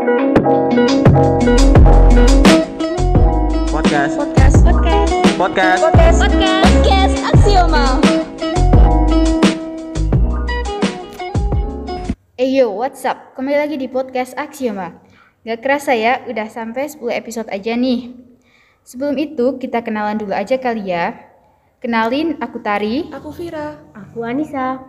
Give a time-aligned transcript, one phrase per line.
[0.00, 0.16] Podcast.
[4.16, 4.16] Podcast.
[4.16, 4.56] Podcast.
[5.36, 5.36] Podcast.
[5.36, 6.16] Podcast.
[6.16, 6.72] Podcast.
[6.72, 7.14] Podcast.
[7.28, 8.00] Aksioma.
[12.40, 13.36] Eyo, what's up?
[13.36, 15.04] Kembali lagi di podcast Aksioma.
[15.44, 18.16] Gak kerasa ya, udah sampai 10 episode aja nih.
[18.80, 21.12] Sebelum itu, kita kenalan dulu aja kali ya.
[21.84, 23.12] Kenalin, aku Tari.
[23.12, 23.84] Aku Vira.
[23.92, 24.80] Aku Anissa.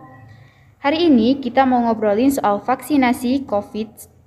[0.80, 4.21] Hari ini kita mau ngobrolin soal vaksinasi COVID-19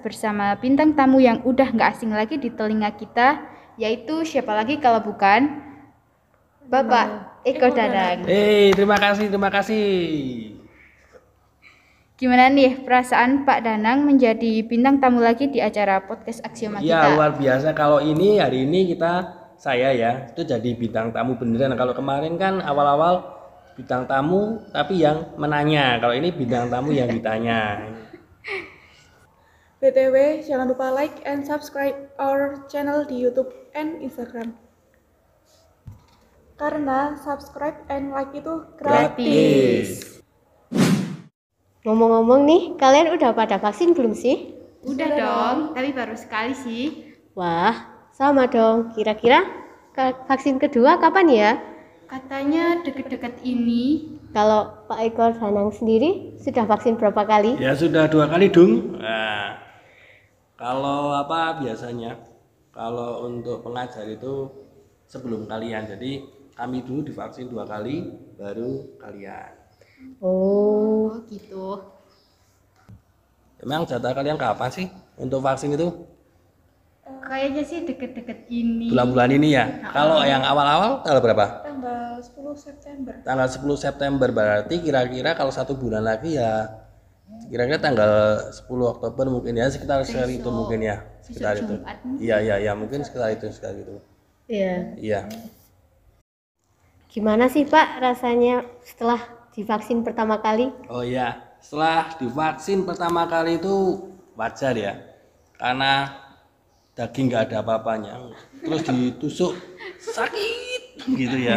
[0.00, 3.44] bersama bintang tamu yang udah gak asing lagi di telinga kita,
[3.76, 5.60] yaitu siapa lagi kalau bukan
[6.64, 8.24] Bapak Eko Dadang.
[8.24, 9.88] Hei, terima kasih, terima kasih.
[12.16, 17.18] Gimana nih perasaan Pak Danang menjadi bintang tamu lagi di acara podcast Aksioma Ya kita?
[17.18, 21.74] luar biasa kalau ini hari ini kita saya ya itu jadi bintang tamu beneran.
[21.74, 23.26] Kalau kemarin kan awal-awal
[23.74, 25.98] bintang tamu tapi yang menanya.
[25.98, 27.90] Kalau ini bintang tamu yang ditanya.
[29.82, 34.54] BTW, jangan lupa like and subscribe our channel di YouTube and Instagram.
[36.54, 40.22] Karena subscribe and like itu gratis.
[41.82, 44.54] Ngomong-ngomong nih, kalian udah pada vaksin belum sih?
[44.86, 47.10] Udah dong, tapi baru sekali sih.
[47.34, 47.74] Wah,
[48.14, 48.94] sama dong.
[48.94, 49.50] Kira-kira
[50.30, 51.50] vaksin kedua kapan ya?
[52.06, 54.14] Katanya deket-deket ini.
[54.30, 57.58] Kalau Pak Eko Danang sendiri sudah vaksin berapa kali?
[57.58, 59.02] Ya sudah dua kali dong.
[59.02, 59.58] Nah,
[60.62, 62.14] kalau apa biasanya
[62.70, 64.46] kalau untuk pengajar itu
[65.10, 65.90] sebelum kalian.
[65.90, 66.22] Jadi
[66.54, 69.50] kami dulu divaksin dua kali baru kalian.
[70.22, 71.82] Oh, Oh gitu.
[73.58, 74.86] Emang jatah kalian kapan sih
[75.18, 76.06] untuk vaksin itu?
[77.02, 78.90] Kayaknya sih deket-deket ini.
[78.90, 79.66] Bulan-bulan ini ya.
[79.90, 81.46] Kalau yang awal-awal tanggal berapa?
[81.62, 83.14] Tanggal 10 September.
[83.22, 86.81] Tanggal 10 September berarti kira-kira kalau satu bulan lagi ya
[87.48, 88.12] kira-kira tanggal
[88.48, 91.74] 10 Oktober mungkin ya sekitar sekitar itu mungkin ya sekitar itu.
[92.18, 93.96] Iya iya iya mungkin sekitar itu sekitar itu.
[94.48, 94.92] iya.
[94.96, 95.20] Iya.
[97.12, 99.20] Gimana sih Pak rasanya setelah
[99.52, 100.72] divaksin pertama kali?
[100.88, 104.00] Oh iya, setelah divaksin pertama kali itu
[104.32, 104.96] wajar ya,
[105.60, 106.08] karena
[106.96, 108.16] daging nggak ada apa-apanya,
[108.64, 109.52] terus ditusuk
[110.00, 111.56] sakit gitu ya,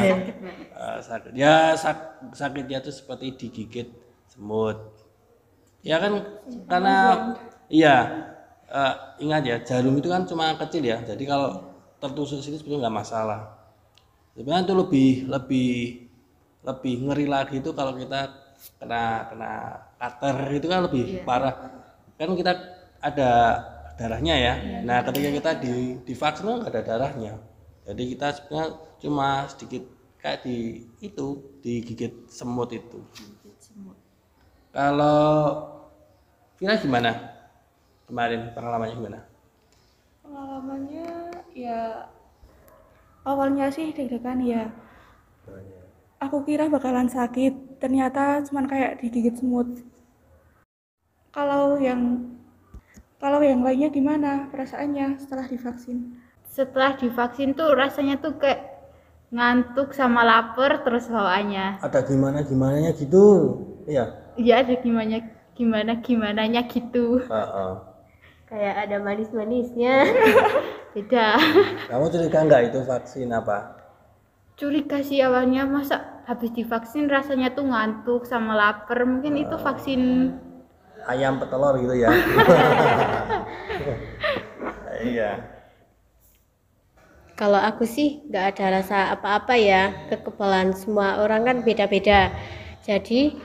[0.75, 1.31] Eh, sakit.
[1.31, 3.87] Ya sak- sakitnya itu seperti digigit
[4.27, 4.75] semut.
[5.85, 6.17] Ya kan,
[6.65, 6.95] karena
[7.69, 7.95] iya
[8.65, 11.61] eh, ingat ya jarum itu kan cuma kecil ya, jadi kalau
[12.01, 13.41] tertusuk sini sebetulnya nggak masalah.
[14.33, 15.71] Sebenarnya itu lebih lebih
[16.65, 18.33] lebih ngeri lagi itu kalau kita
[18.81, 19.51] kena kena
[20.01, 21.55] cutter itu kan lebih parah.
[22.17, 22.51] Kan kita
[22.99, 23.31] ada
[23.95, 24.53] darahnya ya.
[24.83, 25.73] Nah ketika kita di
[26.03, 27.33] divaksin kan nggak ada darahnya.
[27.85, 28.67] Jadi kita sebenarnya
[28.97, 29.83] cuma sedikit
[30.17, 32.99] kayak di itu digigit semut itu.
[34.73, 35.74] Kalau
[36.55, 37.11] Vina gimana
[38.07, 39.19] kemarin pengalamannya gimana
[40.23, 41.09] Pengalamannya
[41.51, 42.07] ya
[43.25, 44.69] awalnya sih deg-degan ya.
[46.21, 49.67] Aku kira bakalan sakit, ternyata cuman kayak digigit semut.
[51.29, 52.33] Kalau yang
[53.21, 56.17] kalau yang lainnya gimana perasaannya setelah divaksin?
[56.47, 58.61] Setelah divaksin tuh rasanya tuh kayak
[59.29, 61.83] ngantuk sama lapar terus bawaannya.
[61.83, 64.05] ada gimana gimana gitu iya
[64.39, 67.23] Iya ada gimana gimana gimananya gitu.
[67.25, 67.73] Heeh.
[68.45, 70.05] Kayak ada manis-manisnya.
[70.95, 71.35] Beda.
[71.91, 73.75] kamu curiga nggak itu vaksin apa
[74.55, 79.03] Curiga sih awalnya masa habis divaksin rasanya tuh ngantuk sama lapar.
[79.03, 80.31] Mungkin itu vaksin
[81.05, 82.09] ayam petelur gitu ya
[85.05, 85.31] iya
[87.35, 89.91] Kalau aku sih nggak ada rasa apa-apa ya.
[90.07, 92.31] Kekebalan semua orang kan beda-beda.
[92.79, 93.35] Jadi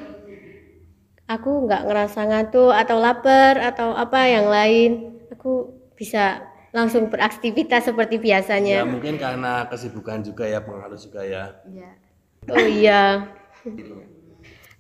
[1.31, 5.15] aku nggak ngerasa ngantuk atau lapar atau apa yang lain.
[5.31, 6.43] Aku bisa
[6.75, 8.83] langsung beraktivitas seperti ya biasanya.
[8.83, 11.91] mungkin karena kesibukan juga ya pengaruh juga ya ya.
[12.51, 13.31] Oh iya.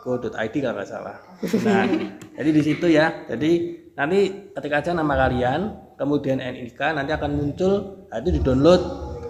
[0.03, 1.15] go.id kalau nggak salah.
[1.63, 1.87] Nah,
[2.35, 3.23] jadi di situ ya.
[3.31, 3.51] Jadi
[3.95, 8.81] nanti ketika aja nama kalian, kemudian NIK nanti akan muncul, nah, itu di-download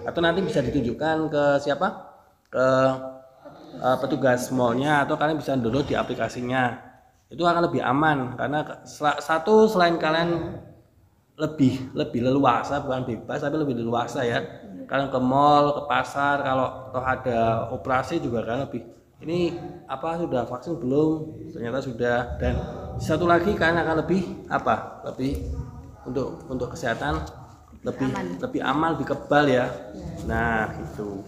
[0.04, 1.88] atau nanti bisa ditunjukkan ke siapa?
[2.50, 2.66] Ke
[3.78, 6.74] eh, petugas mallnya atau kalian bisa download di aplikasinya.
[7.30, 8.82] Itu akan lebih aman karena
[9.22, 10.58] satu selain kalian
[11.34, 14.38] lebih lebih leluasa bukan bebas tapi lebih leluasa ya.
[14.84, 18.84] Kalian ke mall ke pasar kalau toh ada operasi juga kan lebih
[19.24, 19.56] ini
[19.88, 21.10] apa sudah vaksin belum?
[21.50, 22.36] Ternyata sudah.
[22.36, 22.54] Dan
[23.00, 24.22] satu lagi kalian akan lebih
[24.52, 25.00] apa?
[25.08, 25.40] Lebih
[26.04, 27.24] untuk untuk kesehatan
[27.84, 28.08] lebih
[28.40, 29.68] lebih aman lebih kebal ya.
[30.28, 31.24] Nah itu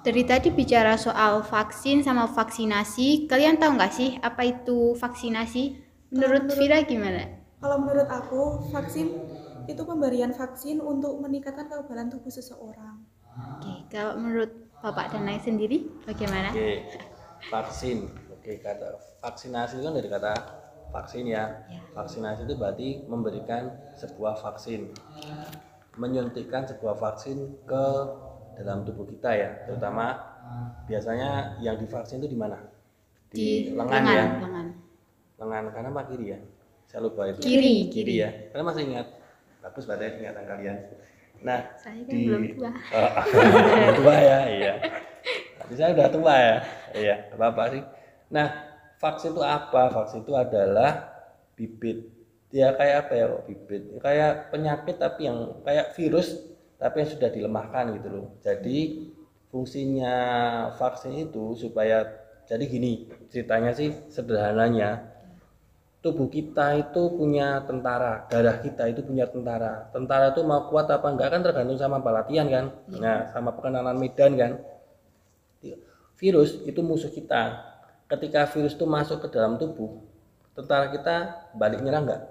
[0.00, 5.76] Dari tadi bicara soal vaksin sama vaksinasi, kalian tahu nggak sih apa itu vaksinasi?
[6.08, 7.39] Menurut Vira gimana?
[7.60, 9.20] Kalau menurut aku, vaksin
[9.68, 13.04] itu pemberian vaksin untuk meningkatkan kekebalan tubuh seseorang.
[13.36, 16.50] Oke, kalau menurut Bapak Danai sendiri bagaimana?
[16.50, 16.88] oke
[17.52, 18.08] vaksin.
[18.32, 20.32] Oke kata vaksinasi itu kan dari kata
[20.88, 21.68] vaksin ya.
[21.92, 24.96] Vaksinasi itu berarti memberikan sebuah vaksin.
[26.00, 27.84] Menyuntikkan sebuah vaksin ke
[28.60, 30.16] dalam tubuh kita ya terutama
[30.88, 32.56] biasanya yang divaksin itu di mana?
[33.30, 34.24] Di, lengan, ya.
[34.42, 34.66] lengan.
[35.38, 35.64] lengan.
[35.70, 36.40] Kanan apa kiri ya
[36.90, 37.38] saya lupa itu.
[37.46, 38.30] Kiri, kiri ya.
[38.50, 39.06] Kalian masih ingat.
[39.62, 40.76] Bagus berarti ingatan kalian.
[41.46, 42.70] Nah Saya kan di belum tua.
[42.74, 43.10] Oh,
[43.78, 44.72] belum tua ya iya.
[45.62, 46.56] Tapi saya udah tua ya.
[46.90, 47.82] Iya apa apa sih.
[48.34, 48.46] Nah
[48.98, 49.82] vaksin itu apa?
[49.94, 50.90] Vaksin itu adalah
[51.54, 52.10] bibit.
[52.50, 53.82] Ya kayak apa ya kok bibit?
[54.02, 56.42] Kayak penyakit tapi yang kayak virus
[56.82, 58.26] tapi yang sudah dilemahkan gitu loh.
[58.42, 59.06] Jadi
[59.54, 60.14] fungsinya
[60.74, 62.02] vaksin itu supaya
[62.50, 65.09] jadi gini ceritanya sih sederhananya
[66.00, 69.92] tubuh kita itu punya tentara, darah kita itu punya tentara.
[69.92, 72.64] Tentara itu mau kuat apa enggak kan tergantung sama pelatihan kan.
[72.88, 74.52] Nah, sama pengenalan medan kan.
[76.16, 77.68] Virus itu musuh kita.
[78.08, 80.00] Ketika virus itu masuk ke dalam tubuh,
[80.56, 82.22] tentara kita balik nyerang enggak?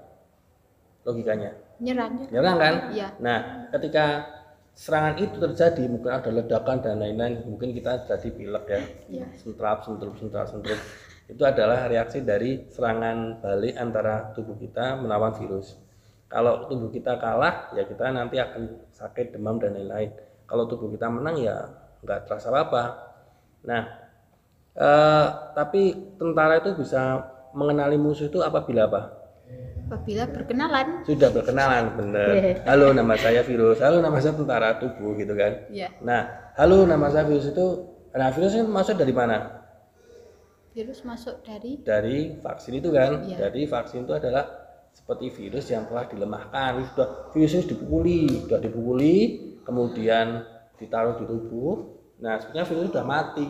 [1.06, 1.52] Logikanya.
[1.80, 2.12] Nyerang.
[2.28, 2.74] Nyerang kan?
[2.92, 3.08] Iya.
[3.22, 4.28] Nah, ketika
[4.80, 10.16] serangan itu terjadi, mungkin ada ledakan dan lain-lain, mungkin kita jadi pilek ya, sentrap, sentrup,
[10.16, 10.80] sentrap, sentrup.
[11.28, 15.76] Itu adalah reaksi dari serangan balik antara tubuh kita melawan virus.
[16.32, 20.16] Kalau tubuh kita kalah, ya kita nanti akan sakit, demam dan lain-lain.
[20.48, 22.84] Kalau tubuh kita menang, ya nggak terasa apa-apa.
[23.68, 23.84] Nah,
[24.80, 25.28] eh,
[25.60, 29.19] tapi tentara itu bisa mengenali musuh itu apabila apa?
[29.90, 31.02] Apabila berkenalan.
[31.02, 33.82] sudah berkenalan bener halo nama saya virus.
[33.82, 35.66] Halo nama saya tentara tubuh gitu kan?
[35.74, 35.90] Iya.
[36.06, 39.66] nah halo nama saya virus itu nah virus itu masuk dari mana?
[40.78, 41.82] Virus masuk dari?
[41.82, 43.26] Dari vaksin itu kan?
[43.26, 43.50] Iya.
[43.50, 44.46] jadi vaksin itu adalah
[44.94, 46.86] seperti virus yang telah dilemahkan.
[46.94, 49.16] Sudah virus itu dipukuli sudah dipukuli
[49.66, 50.46] kemudian
[50.78, 51.98] ditaruh di tubuh.
[52.22, 53.48] Nah sebenarnya virus sudah mati.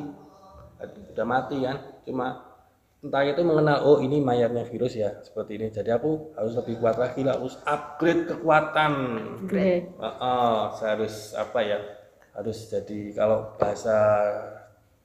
[1.12, 2.00] Sudah mati kan?
[2.08, 2.49] Cuma
[3.00, 7.00] entah itu mengenal oh ini mayatnya virus ya seperti ini jadi aku harus lebih kuat
[7.00, 8.94] lagi lah harus upgrade kekuatan
[9.96, 11.80] Heeh, saya harus apa ya
[12.36, 13.96] harus jadi kalau bahasa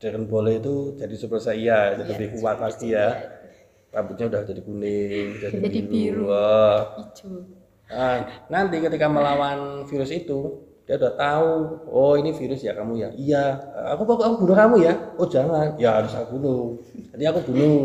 [0.03, 3.15] Dragon Ball itu jadi Super Saiyan jadi lebih kuat lagi ya
[3.95, 6.23] rambutnya udah jadi kuning jadi, Jadi biru, biru.
[6.35, 6.99] Wah.
[6.99, 7.47] hijau.
[7.85, 8.17] Nah,
[8.51, 11.53] nanti ketika melawan virus itu dia udah tahu
[11.89, 13.09] oh ini virus ya kamu ya?
[13.17, 13.45] Iya.
[13.97, 14.93] Aku aku, aku bunuh kamu ya?
[15.17, 15.81] Oh jangan.
[15.81, 16.77] Ya harus aku bunuh.
[17.17, 17.81] Jadi aku bunuh.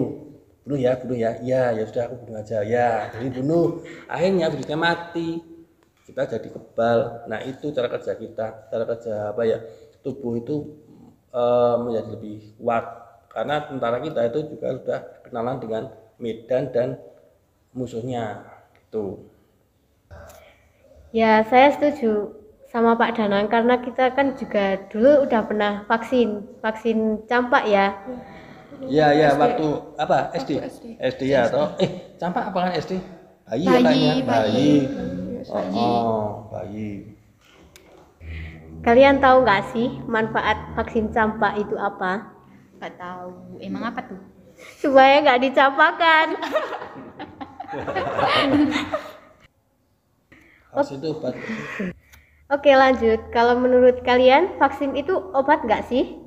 [0.67, 1.31] Bunuh ya bunuh ya.
[1.39, 2.59] Iya ya sudah aku bunuh aja.
[2.67, 3.87] Ya jadi bunuh.
[4.11, 5.39] Akhirnya virusnya mati.
[6.03, 7.23] Kita jadi kebal.
[7.31, 8.47] Nah itu cara kerja kita.
[8.67, 9.63] Cara kerja apa ya?
[10.03, 10.75] Tubuh itu
[11.31, 12.83] eh, menjadi lebih kuat.
[13.31, 15.83] Karena tentara kita itu juga sudah kenalan dengan
[16.19, 16.99] medan dan
[17.71, 18.43] musuhnya.
[18.75, 19.23] Gitu.
[21.09, 22.38] Ya, saya setuju
[22.69, 27.97] sama Pak Danang karena kita kan juga dulu udah pernah vaksin, vaksin campak ya.
[28.85, 30.85] Iya iya waktu apa SD SD.
[31.01, 33.01] SD ya atau eh campak apa kan SD
[33.43, 34.23] bayi, ya Bayi, kayaknya bayi.
[34.23, 34.87] bayi
[35.51, 37.11] oh, oh bayi
[38.79, 42.31] Kalian tahu nggak sih manfaat vaksin campak itu apa?
[42.79, 43.59] Nggak tahu.
[43.59, 44.15] Emang apa tuh?
[44.79, 46.39] Supaya nggak dicampakan.
[50.69, 51.33] vaksin itu obat
[52.49, 53.29] Oke lanjut.
[53.29, 56.17] Kalau menurut kalian vaksin itu obat nggak sih?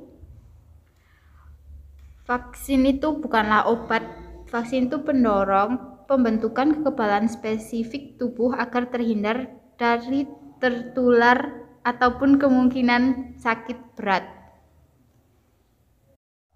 [2.22, 4.06] Vaksin itu bukanlah obat.
[4.46, 10.30] Vaksin itu pendorong pembentukan kekebalan spesifik tubuh agar terhindar dari
[10.62, 14.22] tertular ataupun kemungkinan sakit berat.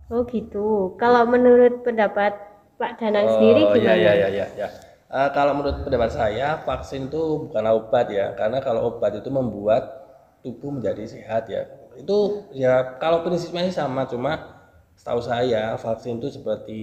[0.07, 0.95] Oh gitu.
[1.03, 2.39] Kalau menurut pendapat
[2.79, 3.99] Pak Danang sendiri oh gimana?
[3.99, 4.69] iya iya iya iya
[5.07, 8.35] Eh, kalau menurut pendapat saya vaksin itu bukanlah obat ya.
[8.35, 9.87] Karena kalau obat itu membuat
[10.43, 11.63] tubuh menjadi sehat ya.
[11.95, 14.11] Itu ya kalau prinsipnya sama.
[14.11, 14.35] Cuma
[14.99, 16.81] setahu saya vaksin itu seperti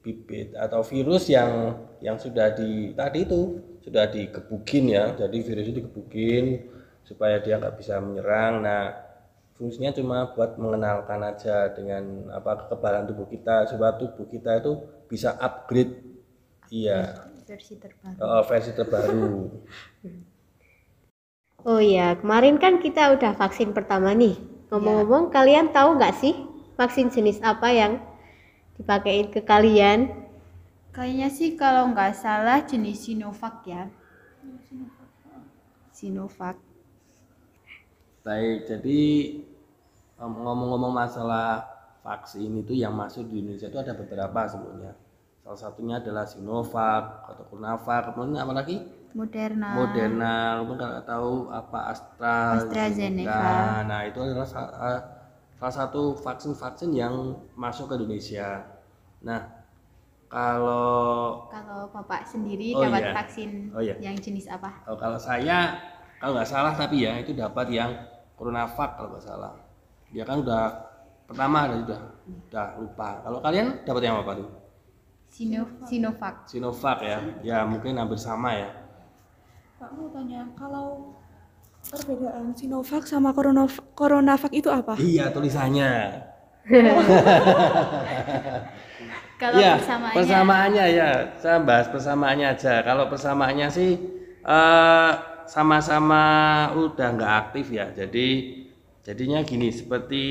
[0.00, 5.04] bibit atau virus yang yang sudah di tadi itu sudah dikebukin ya.
[5.12, 6.44] Jadi virus itu dikebukin
[7.04, 8.64] supaya dia nggak bisa menyerang.
[8.64, 8.84] Nah
[9.60, 13.68] fungsinya cuma buat mengenalkan aja dengan apa kekebalan tubuh kita.
[13.68, 14.80] Supaya tubuh kita itu
[15.12, 16.00] bisa upgrade.
[16.72, 18.24] Iya Versi terbaru.
[18.24, 19.50] eh, versi terbaru
[21.70, 24.36] Oh iya, kemarin kan kita udah vaksin pertama nih.
[24.70, 26.34] Ngomong-ngomong, kalian tahu nggak sih
[26.78, 27.92] vaksin jenis apa yang
[28.76, 30.00] dipakein ke kalian?
[30.96, 33.82] Kayaknya sih kalau nggak salah jenis Sinovac ya.
[35.96, 36.56] Sinovac.
[38.24, 39.00] Baik, jadi
[40.18, 41.48] ngomong-ngomong masalah
[42.04, 44.92] vaksin itu yang masuk di Indonesia itu ada beberapa sebenarnya.
[45.44, 48.80] Salah satunya adalah Sinovac atau Coronavac, kemudian apa lagi?
[49.12, 49.68] Moderna.
[49.76, 50.34] Moderna,
[50.64, 53.84] kemudian kalau tahu apa Astra, AstraZeneca.
[53.84, 54.72] Nah, itu adalah sa-
[55.60, 58.64] salah satu vaksin-vaksin yang masuk ke Indonesia.
[59.20, 59.44] Nah,
[60.32, 63.14] kalau Kalau Bapak sendiri Oh, dapat iya.
[63.14, 63.94] vaksin Oh, iya.
[64.00, 64.80] yang jenis apa?
[64.88, 65.76] Oh, kalau saya
[66.18, 67.92] kalau nggak salah tapi ya itu dapat yang
[68.34, 69.52] Coronavac kalau nggak salah.
[70.08, 70.72] Dia kan udah
[71.28, 72.00] pertama ada udah
[72.48, 73.08] udah lupa.
[73.22, 74.63] Kalau kalian dapat yang apa tuh?
[75.34, 76.46] Sino- Sinovac.
[76.46, 77.18] Sinovac ya.
[77.42, 78.70] Ya mungkin hampir sama ya.
[79.82, 81.18] Pak mau tanya, kalau
[81.90, 84.94] perbedaan Sinovac sama Coronavac, Coronavac itu apa?
[84.94, 85.90] Iya tulisannya.
[89.34, 91.10] Kalau Iya, persamaannya persamaannya ya.
[91.42, 92.74] Saya bahas persamaannya aja.
[92.86, 93.90] Kalau persamaannya sih
[94.46, 95.12] eh,
[95.50, 96.22] sama-sama
[96.78, 97.90] udah nggak aktif ya.
[97.92, 98.28] Jadi
[99.02, 100.24] jadinya gini seperti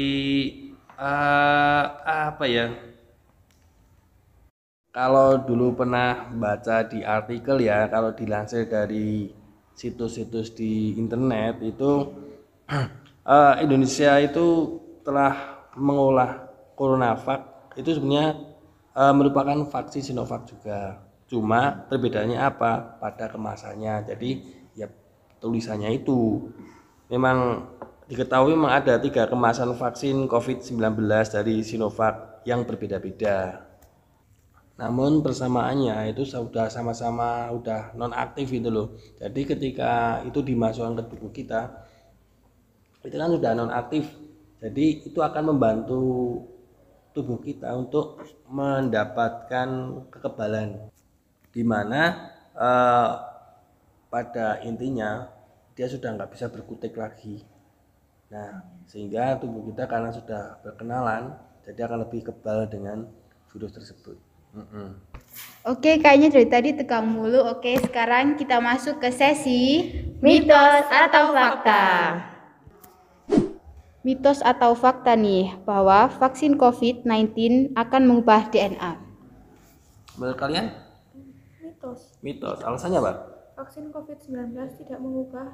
[0.97, 1.83] eh,
[2.31, 2.92] apa ya?
[4.93, 9.25] Kalau dulu pernah baca di artikel ya, kalau dilansir dari
[9.73, 12.13] situs-situs di internet itu
[13.25, 16.45] eh, Indonesia itu telah mengolah
[16.77, 18.37] Coronavac itu sebenarnya
[18.93, 21.01] eh, merupakan vaksin Sinovac juga.
[21.25, 23.01] Cuma perbedaannya apa?
[23.01, 24.05] Pada kemasannya.
[24.13, 24.29] Jadi
[24.77, 24.85] ya
[25.41, 26.53] tulisannya itu
[27.09, 27.65] memang
[28.05, 31.01] diketahui memang ada tiga kemasan vaksin COVID-19
[31.33, 33.72] dari Sinovac yang berbeda-beda.
[34.73, 38.97] Namun persamaannya itu sudah sama-sama udah non aktif itu loh.
[39.21, 41.61] Jadi ketika itu dimasukkan ke tubuh kita
[43.03, 44.09] itu kan sudah non aktif.
[44.63, 46.01] Jadi itu akan membantu
[47.13, 49.69] tubuh kita untuk mendapatkan
[50.09, 50.89] kekebalan
[51.53, 53.11] di mana eh,
[54.09, 55.29] pada intinya
[55.77, 57.45] dia sudah nggak bisa berkutik lagi.
[58.33, 63.05] Nah, sehingga tubuh kita karena sudah berkenalan, jadi akan lebih kebal dengan
[63.53, 64.32] virus tersebut.
[65.63, 67.41] Oke, kayaknya dari tadi tegang mulu.
[67.49, 69.89] Oke, sekarang kita masuk ke sesi
[70.21, 71.83] Mitos atau fakta?
[74.03, 78.99] Mitos atau fakta nih bahwa vaksin COVID-19 akan mengubah DNA.
[80.19, 80.75] Menurut kalian
[81.63, 82.19] Mitos.
[82.19, 82.59] mitos?
[82.61, 83.11] Alasannya apa?
[83.57, 85.47] Vaksin COVID-19 tidak mengubah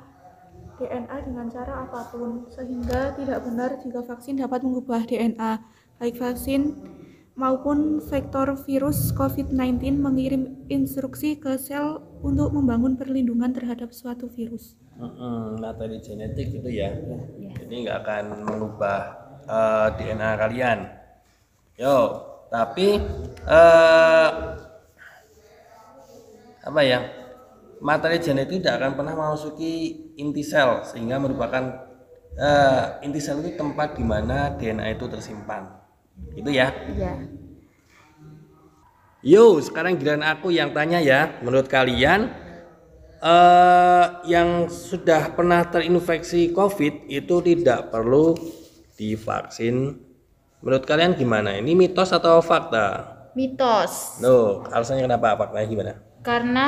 [0.81, 5.61] DNA dengan cara apa pun, sehingga tidak benar jika vaksin dapat mengubah DNA.
[6.01, 6.75] Baik vaksin
[7.39, 14.75] maupun vektor virus COVID-19 mengirim instruksi ke sel untuk membangun perlindungan terhadap suatu virus.
[14.99, 16.91] Mm-mm, materi genetik itu ya.
[17.39, 17.51] Ya.
[17.63, 18.99] Ini nggak akan mengubah
[19.47, 20.79] eh, DNA kalian.
[21.79, 21.97] Yo,
[22.51, 22.99] tapi
[23.47, 24.29] eh,
[26.59, 26.99] apa ya?
[27.79, 29.73] Materi genetik tidak akan pernah memasuki
[30.19, 31.87] inti sel sehingga merupakan
[32.35, 35.79] eh, inti sel itu tempat di mana DNA itu tersimpan.
[36.35, 36.71] Itu ya.
[36.93, 37.13] Iya.
[39.19, 41.39] Yo, sekarang giliran aku yang tanya ya.
[41.43, 42.31] Menurut kalian
[43.19, 48.31] eh yang sudah pernah terinfeksi COVID itu tidak perlu
[48.95, 49.99] divaksin.
[50.63, 51.55] Menurut kalian gimana?
[51.55, 53.19] Ini mitos atau fakta?
[53.35, 54.19] Mitos.
[54.19, 55.35] Loh, alasannya kenapa?
[55.39, 55.93] Faktanya gimana?
[56.19, 56.65] Karena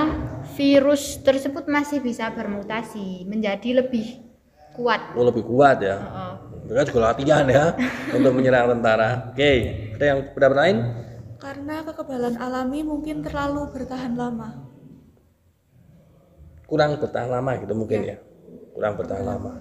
[0.55, 4.30] virus tersebut masih bisa bermutasi menjadi lebih
[4.75, 5.01] kuat.
[5.15, 5.97] Oh, lebih kuat ya.
[5.99, 6.33] Heeh.
[6.71, 7.75] Mereka juga latihan ya
[8.17, 9.33] untuk menyerang tentara.
[9.33, 9.51] Oke,
[9.97, 10.77] ada yang pendapat lain?
[11.41, 14.71] Karena kekebalan alami mungkin terlalu bertahan lama.
[16.69, 18.17] Kurang bertahan lama gitu mungkin ya.
[18.71, 19.59] Kurang bertahan lama.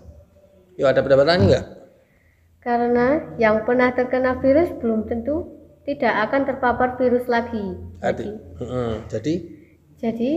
[0.78, 1.64] Yuk, ada pendapat lain nggak?
[2.60, 3.06] Karena
[3.40, 5.48] yang pernah terkena virus belum tentu
[5.88, 7.74] tidak akan terpapar virus lagi.
[8.04, 8.28] Adi.
[8.28, 8.92] Jadi, Mm-mm.
[9.08, 9.34] Jadi
[10.00, 10.30] jadi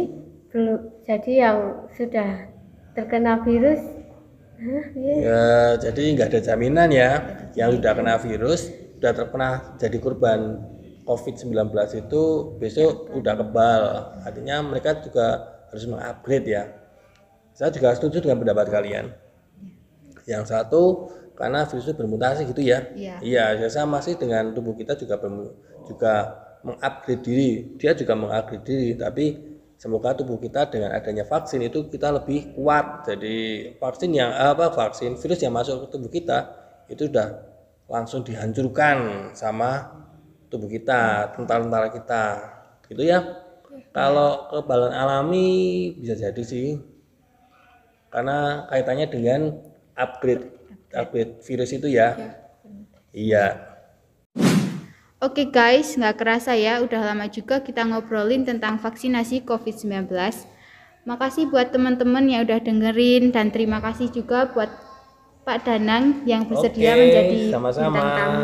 [0.51, 1.57] belum jadi yang
[1.95, 2.47] sudah
[2.95, 3.79] terkena virus.
[5.24, 7.10] Ya, jadi nggak ada jaminan ya
[7.57, 8.69] yang sudah kena virus,
[9.00, 9.50] sudah terkena
[9.81, 10.62] jadi korban
[11.03, 11.51] COVID-19
[12.00, 12.24] itu
[12.57, 13.81] besok udah kebal.
[14.24, 16.63] Artinya mereka juga harus mengupgrade ya.
[17.53, 19.05] Saya juga setuju dengan pendapat kalian.
[20.24, 22.88] Yang satu karena virus itu bermutasi gitu ya.
[22.95, 23.15] Iya.
[23.19, 25.19] Iya, ya sama sih dengan tubuh kita juga
[25.83, 26.13] juga
[26.63, 27.51] mengupgrade diri.
[27.75, 29.52] Dia juga mengupgrade diri, tapi
[29.83, 33.03] semoga tubuh kita dengan adanya vaksin itu kita lebih kuat.
[33.03, 33.35] Jadi
[33.75, 36.39] vaksin yang apa vaksin virus yang masuk ke tubuh kita
[36.87, 37.43] itu sudah
[37.91, 39.91] langsung dihancurkan sama
[40.47, 42.23] tubuh kita, tentara-tentara kita.
[42.87, 43.43] Gitu ya.
[43.91, 46.79] Kalau kekebalan alami bisa jadi sih
[48.07, 49.41] karena kaitannya dengan
[49.99, 50.47] upgrade
[50.95, 52.15] upgrade virus itu ya.
[53.11, 53.72] Iya.
[55.23, 60.11] Oke guys, nggak kerasa ya, udah lama juga kita ngobrolin tentang vaksinasi COVID-19.
[61.07, 64.67] Makasih buat teman-teman yang udah dengerin dan terima kasih juga buat
[65.47, 67.87] Pak Danang yang bersedia Oke, menjadi sama-sama.
[67.87, 68.43] bintang tamu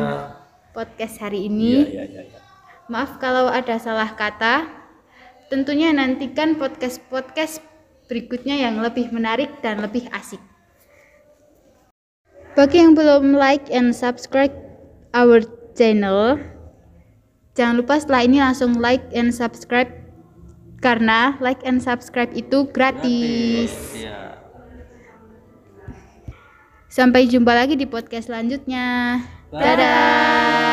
[0.71, 1.83] podcast hari ini.
[1.83, 2.39] iya, iya, iya.
[2.87, 4.63] Maaf kalau ada salah kata.
[5.51, 7.59] Tentunya nantikan podcast-podcast
[8.07, 10.39] berikutnya yang lebih menarik dan lebih asik.
[12.55, 14.55] Bagi yang belum like and subscribe
[15.11, 15.43] our
[15.75, 16.39] channel,
[17.59, 19.91] jangan lupa setelah ini langsung like and subscribe
[20.79, 23.75] karena like and subscribe itu gratis.
[23.99, 24.39] Iya.
[26.87, 29.19] Sampai jumpa lagi di podcast selanjutnya.
[29.51, 29.59] Bye.
[29.59, 30.68] Dadah.